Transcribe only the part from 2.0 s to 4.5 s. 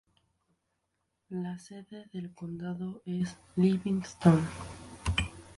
del condado es Livingston.